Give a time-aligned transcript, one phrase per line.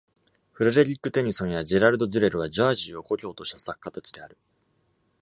[0.53, 4.35] フレデリック・テニソンやジェラルド・デュレルは、ジャージーを故郷とした作家たちである。